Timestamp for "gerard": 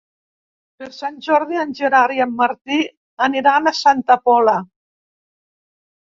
1.79-2.15